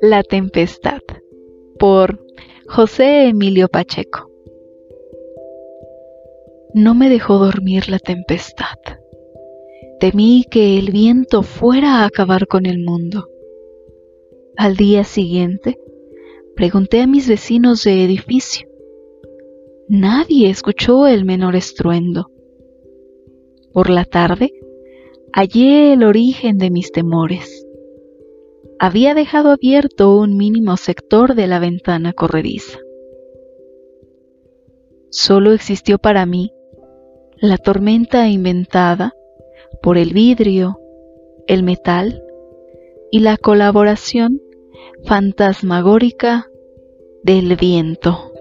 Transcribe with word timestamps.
La 0.00 0.22
Tempestad 0.22 1.00
por 1.78 2.24
José 2.66 3.28
Emilio 3.28 3.68
Pacheco. 3.68 4.30
No 6.74 6.94
me 6.94 7.08
dejó 7.08 7.38
dormir 7.38 7.88
la 7.88 7.98
tempestad. 7.98 8.78
Temí 10.00 10.44
que 10.50 10.78
el 10.78 10.90
viento 10.90 11.42
fuera 11.42 11.98
a 11.98 12.06
acabar 12.06 12.46
con 12.46 12.66
el 12.66 12.82
mundo. 12.82 13.28
Al 14.56 14.76
día 14.76 15.04
siguiente, 15.04 15.78
pregunté 16.56 17.00
a 17.02 17.06
mis 17.06 17.28
vecinos 17.28 17.84
de 17.84 18.04
edificio. 18.04 18.68
Nadie 19.88 20.50
escuchó 20.50 21.06
el 21.06 21.24
menor 21.24 21.56
estruendo. 21.56 22.28
Por 23.72 23.90
la 23.90 24.04
tarde, 24.04 24.52
hallé 25.32 25.92
el 25.92 26.04
origen 26.04 26.58
de 26.58 26.70
mis 26.70 26.92
temores 26.92 27.66
había 28.84 29.14
dejado 29.14 29.52
abierto 29.52 30.16
un 30.18 30.36
mínimo 30.36 30.76
sector 30.76 31.36
de 31.36 31.46
la 31.46 31.60
ventana 31.60 32.12
corrediza. 32.12 32.80
Solo 35.08 35.52
existió 35.52 35.98
para 35.98 36.26
mí 36.26 36.50
la 37.36 37.58
tormenta 37.58 38.26
inventada 38.26 39.14
por 39.84 39.98
el 39.98 40.12
vidrio, 40.12 40.80
el 41.46 41.62
metal 41.62 42.24
y 43.12 43.20
la 43.20 43.36
colaboración 43.36 44.42
fantasmagórica 45.04 46.48
del 47.22 47.54
viento. 47.54 48.31